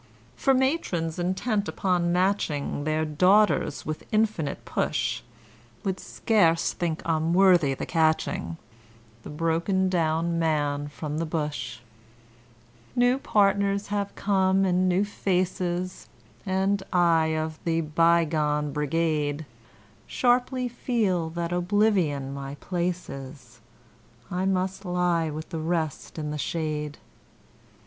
[0.35, 5.21] For matrons intent upon matching Their daughters with infinite push,
[5.83, 8.57] Would scarce think him worthy the catching,
[9.21, 11.81] The broken down man from the bush.
[12.95, 16.09] New partners have come and new faces,
[16.47, 19.45] And I, of the bygone brigade,
[20.07, 23.59] Sharply feel that oblivion my place is
[24.31, 26.97] I must lie with the rest in the shade.